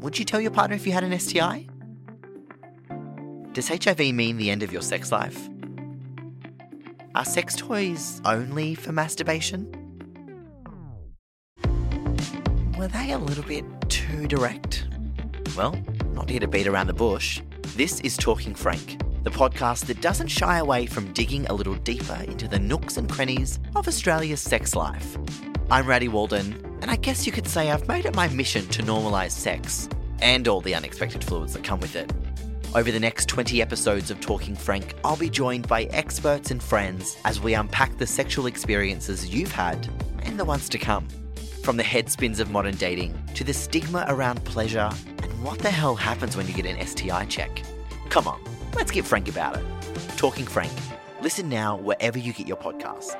Would 0.00 0.18
you 0.18 0.24
tell 0.24 0.40
your 0.40 0.50
partner 0.50 0.76
if 0.76 0.86
you 0.86 0.92
had 0.92 1.04
an 1.04 1.18
STI? 1.18 1.66
Does 3.52 3.68
HIV 3.68 4.14
mean 4.14 4.38
the 4.38 4.50
end 4.50 4.62
of 4.62 4.72
your 4.72 4.80
sex 4.80 5.12
life? 5.12 5.48
Are 7.14 7.24
sex 7.24 7.54
toys 7.54 8.22
only 8.24 8.74
for 8.74 8.92
masturbation? 8.92 9.70
Were 12.78 12.88
they 12.88 13.12
a 13.12 13.18
little 13.18 13.44
bit 13.44 13.64
too 13.90 14.26
direct? 14.26 14.88
Well, 15.54 15.76
not 16.14 16.30
here 16.30 16.40
to 16.40 16.48
beat 16.48 16.66
around 16.66 16.86
the 16.86 16.94
bush. 16.94 17.42
This 17.76 18.00
is 18.00 18.16
Talking 18.16 18.54
Frank, 18.54 19.02
the 19.22 19.30
podcast 19.30 19.84
that 19.86 20.00
doesn't 20.00 20.28
shy 20.28 20.60
away 20.60 20.86
from 20.86 21.12
digging 21.12 21.44
a 21.48 21.52
little 21.52 21.74
deeper 21.74 22.24
into 22.26 22.48
the 22.48 22.58
nooks 22.58 22.96
and 22.96 23.06
crannies 23.06 23.58
of 23.76 23.86
Australia's 23.86 24.40
sex 24.40 24.74
life. 24.74 25.18
I'm 25.72 25.84
Raddy 25.84 26.08
Walden, 26.08 26.78
and 26.82 26.90
I 26.90 26.96
guess 26.96 27.26
you 27.26 27.30
could 27.30 27.46
say 27.46 27.70
I've 27.70 27.86
made 27.86 28.04
it 28.04 28.16
my 28.16 28.26
mission 28.26 28.66
to 28.70 28.82
normalise 28.82 29.30
sex 29.30 29.88
and 30.20 30.48
all 30.48 30.60
the 30.60 30.74
unexpected 30.74 31.22
fluids 31.22 31.52
that 31.52 31.62
come 31.62 31.78
with 31.78 31.94
it. 31.94 32.12
Over 32.74 32.90
the 32.90 32.98
next 32.98 33.28
20 33.28 33.62
episodes 33.62 34.10
of 34.10 34.20
Talking 34.20 34.56
Frank, 34.56 34.96
I'll 35.04 35.16
be 35.16 35.30
joined 35.30 35.68
by 35.68 35.84
experts 35.84 36.50
and 36.50 36.60
friends 36.60 37.18
as 37.24 37.38
we 37.38 37.54
unpack 37.54 37.96
the 37.98 38.06
sexual 38.08 38.46
experiences 38.46 39.32
you've 39.32 39.52
had 39.52 39.88
and 40.24 40.40
the 40.40 40.44
ones 40.44 40.68
to 40.70 40.78
come. 40.78 41.06
From 41.62 41.76
the 41.76 41.84
headspins 41.84 42.40
of 42.40 42.50
modern 42.50 42.74
dating 42.74 43.16
to 43.36 43.44
the 43.44 43.54
stigma 43.54 44.04
around 44.08 44.44
pleasure 44.44 44.90
and 45.22 45.44
what 45.44 45.60
the 45.60 45.70
hell 45.70 45.94
happens 45.94 46.36
when 46.36 46.48
you 46.48 46.52
get 46.52 46.66
an 46.66 46.84
STI 46.84 47.26
check. 47.26 47.62
Come 48.08 48.26
on, 48.26 48.40
let's 48.74 48.90
get 48.90 49.04
frank 49.04 49.28
about 49.28 49.56
it. 49.56 49.64
Talking 50.16 50.46
Frank. 50.46 50.72
Listen 51.22 51.48
now 51.48 51.76
wherever 51.76 52.18
you 52.18 52.32
get 52.32 52.48
your 52.48 52.56
podcasts. 52.56 53.16